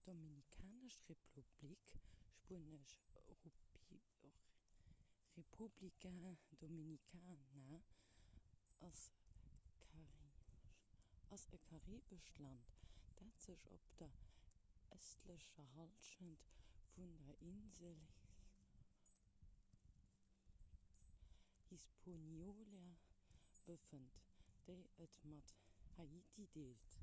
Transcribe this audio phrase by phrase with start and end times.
[0.00, 1.94] d'dominikanesch republik
[2.32, 2.92] spuenesch:
[5.38, 6.12] república
[6.64, 7.78] dominicana
[8.88, 9.02] ass
[11.56, 12.70] e karibescht land
[13.22, 14.14] dat sech op der
[15.00, 16.54] ëstlecher hallschent
[16.94, 18.00] vun der insel
[21.72, 22.86] hispaniola
[23.70, 24.16] befënnt
[24.70, 25.52] déi et mat
[25.98, 26.96] haiti deelt